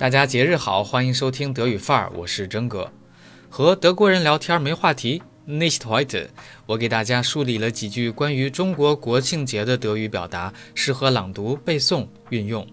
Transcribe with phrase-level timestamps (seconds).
[0.00, 2.90] 大家节日好，欢迎收听德语范儿，我是真哥。
[3.50, 6.28] 和德国人聊天没话题，nicht heute。
[6.64, 12.66] 我给大家梳理了几句关于中国国庆节的德语表达，适合朗读、背诵、运用。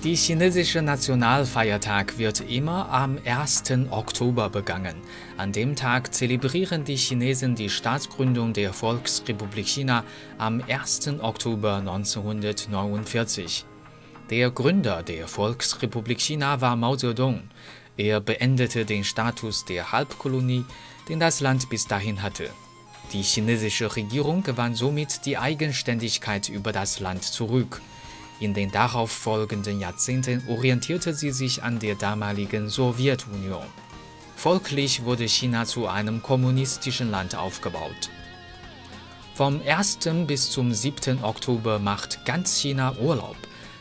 [0.00, 3.88] Die chinesische Nationalfeiertag wird immer am 1.
[3.90, 4.94] Oktober begangen.
[5.38, 10.04] An dem Tag zelebrieren die Chinesen die Staatsgründung der Volksrepublik China
[10.38, 11.18] am 1.
[11.20, 13.64] Oktober 1949.
[14.32, 17.50] Der Gründer der Volksrepublik China war Mao Zedong.
[17.98, 20.64] Er beendete den Status der Halbkolonie,
[21.06, 22.48] den das Land bis dahin hatte.
[23.12, 27.82] Die chinesische Regierung gewann somit die Eigenständigkeit über das Land zurück.
[28.40, 33.66] In den darauf folgenden Jahrzehnten orientierte sie sich an der damaligen Sowjetunion.
[34.34, 38.08] Folglich wurde China zu einem kommunistischen Land aufgebaut.
[39.34, 39.98] Vom 1.
[40.26, 41.22] bis zum 7.
[41.22, 43.36] Oktober macht ganz China Urlaub.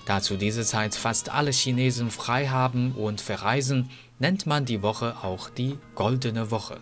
[0.06, 5.16] Da zu dieser Zeit fast alle Chinesen frei haben und verreisen, nennt man die Woche
[5.22, 6.80] auch die Goldene Woche.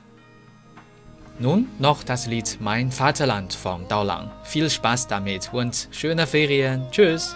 [1.39, 4.29] Nun noch das Lied Mein Vaterland von Daolang.
[4.43, 6.85] Viel Spaß damit und schöne Ferien.
[6.91, 7.33] Tschüss!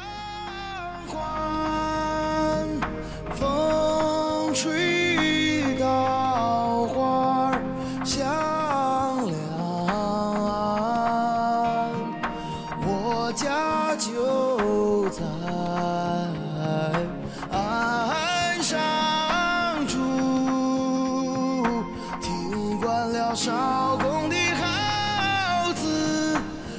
[23.36, 26.38] 少功的好子，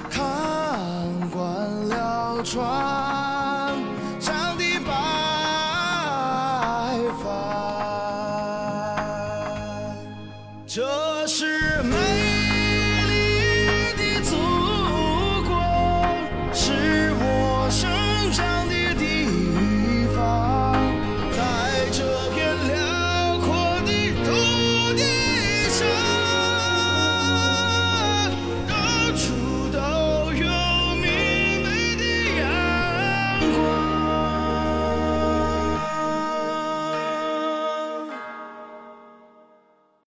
[0.09, 0.21] 看
[1.31, 1.43] 惯
[1.89, 3.75] 了船
[4.21, 4.93] 上的白
[7.21, 7.27] 帆，
[10.65, 12.44] 这是美。